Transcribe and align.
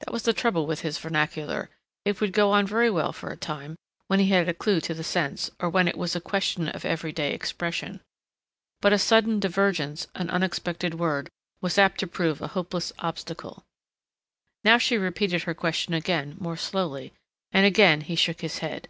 That 0.00 0.12
was 0.12 0.24
the 0.24 0.34
trouble 0.34 0.66
with 0.66 0.80
his 0.82 0.98
vernacular. 0.98 1.70
It 2.04 2.20
would 2.20 2.34
go 2.34 2.50
on 2.52 2.66
very 2.66 2.90
well 2.90 3.10
for 3.10 3.30
a 3.30 3.38
time, 3.38 3.74
when 4.06 4.20
he 4.20 4.26
had 4.28 4.46
a 4.46 4.52
clue 4.52 4.82
to 4.82 4.92
the 4.92 5.02
sense, 5.02 5.50
or 5.60 5.70
when 5.70 5.88
it 5.88 5.96
was 5.96 6.14
a 6.14 6.20
question 6.20 6.68
of 6.68 6.84
every 6.84 7.10
day 7.10 7.32
expression, 7.32 8.02
but 8.82 8.92
a 8.92 8.98
sudden 8.98 9.40
divergence, 9.40 10.08
an 10.14 10.28
unexpected 10.28 10.92
word, 10.98 11.30
was 11.62 11.78
apt 11.78 12.00
to 12.00 12.06
prove 12.06 12.42
a 12.42 12.48
hopeless 12.48 12.92
obstacle. 12.98 13.64
Now 14.62 14.76
she 14.76 14.98
repeated 14.98 15.44
her 15.44 15.54
question 15.54 15.94
again, 15.94 16.36
more 16.38 16.58
slowly, 16.58 17.14
and 17.50 17.64
again 17.64 18.02
he 18.02 18.14
shook 18.14 18.42
his 18.42 18.58
head. 18.58 18.88